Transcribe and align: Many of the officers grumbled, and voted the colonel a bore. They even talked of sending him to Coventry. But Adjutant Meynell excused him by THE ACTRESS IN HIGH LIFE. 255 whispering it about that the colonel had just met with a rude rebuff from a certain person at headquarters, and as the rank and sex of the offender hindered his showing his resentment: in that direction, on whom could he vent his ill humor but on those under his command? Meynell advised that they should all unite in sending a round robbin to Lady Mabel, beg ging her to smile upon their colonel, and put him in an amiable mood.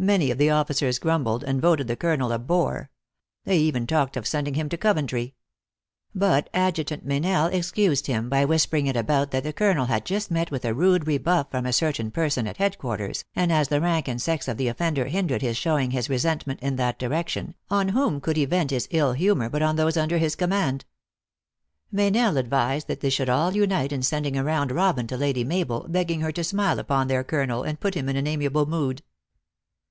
Many 0.00 0.30
of 0.30 0.38
the 0.38 0.50
officers 0.50 1.00
grumbled, 1.00 1.42
and 1.42 1.60
voted 1.60 1.88
the 1.88 1.96
colonel 1.96 2.30
a 2.30 2.38
bore. 2.38 2.88
They 3.42 3.58
even 3.58 3.84
talked 3.84 4.16
of 4.16 4.28
sending 4.28 4.54
him 4.54 4.68
to 4.68 4.76
Coventry. 4.76 5.34
But 6.14 6.48
Adjutant 6.54 7.04
Meynell 7.04 7.46
excused 7.52 8.06
him 8.06 8.28
by 8.28 8.44
THE 8.44 8.44
ACTRESS 8.44 8.46
IN 8.46 8.46
HIGH 8.46 8.46
LIFE. 8.46 8.46
255 8.46 8.48
whispering 8.48 8.86
it 8.86 8.96
about 8.96 9.30
that 9.32 9.42
the 9.42 9.52
colonel 9.52 9.86
had 9.86 10.04
just 10.04 10.30
met 10.30 10.52
with 10.52 10.64
a 10.64 10.72
rude 10.72 11.08
rebuff 11.08 11.50
from 11.50 11.66
a 11.66 11.72
certain 11.72 12.12
person 12.12 12.46
at 12.46 12.58
headquarters, 12.58 13.24
and 13.34 13.50
as 13.52 13.66
the 13.66 13.80
rank 13.80 14.06
and 14.06 14.22
sex 14.22 14.46
of 14.46 14.56
the 14.56 14.68
offender 14.68 15.06
hindered 15.06 15.42
his 15.42 15.56
showing 15.56 15.90
his 15.90 16.08
resentment: 16.08 16.60
in 16.62 16.76
that 16.76 17.00
direction, 17.00 17.56
on 17.68 17.88
whom 17.88 18.20
could 18.20 18.36
he 18.36 18.44
vent 18.44 18.70
his 18.70 18.86
ill 18.92 19.14
humor 19.14 19.48
but 19.48 19.62
on 19.62 19.74
those 19.74 19.96
under 19.96 20.18
his 20.18 20.36
command? 20.36 20.84
Meynell 21.92 22.36
advised 22.36 22.86
that 22.86 23.00
they 23.00 23.10
should 23.10 23.28
all 23.28 23.56
unite 23.56 23.90
in 23.90 24.02
sending 24.04 24.36
a 24.36 24.44
round 24.44 24.70
robbin 24.70 25.08
to 25.08 25.16
Lady 25.16 25.42
Mabel, 25.42 25.86
beg 25.88 26.06
ging 26.06 26.20
her 26.20 26.30
to 26.30 26.44
smile 26.44 26.78
upon 26.78 27.08
their 27.08 27.24
colonel, 27.24 27.64
and 27.64 27.80
put 27.80 27.94
him 27.96 28.08
in 28.08 28.14
an 28.14 28.28
amiable 28.28 28.64
mood. 28.66 29.02